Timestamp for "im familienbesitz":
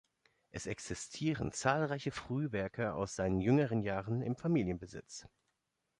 4.23-5.27